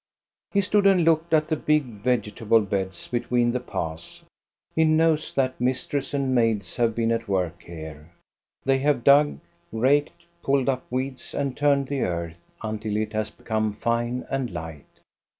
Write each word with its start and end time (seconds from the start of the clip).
He 0.49 0.61
stood 0.61 0.87
and 0.87 1.05
looked 1.05 1.31
at 1.31 1.47
the 1.49 1.55
big 1.55 1.83
vegetable 1.83 2.61
beds 2.61 3.07
between 3.07 3.51
the 3.51 3.59
paths. 3.59 4.23
He 4.75 4.83
knows 4.83 5.31
that 5.35 5.61
mistress 5.61 6.11
and 6.11 6.33
maids 6.33 6.77
have 6.77 6.95
been 6.95 7.11
at 7.11 7.27
work 7.27 7.61
here. 7.61 8.09
They 8.65 8.79
have 8.79 9.03
dug, 9.03 9.37
raked, 9.71 10.23
pulled 10.41 10.69
up 10.69 10.83
weeds 10.91 11.35
and 11.35 11.55
turned 11.55 11.85
the 11.87 12.01
earth, 12.01 12.47
until 12.63 12.97
it 12.97 13.13
has 13.13 13.29
become 13.29 13.73
fine 13.73 14.25
and 14.31 14.49
light. 14.49 14.87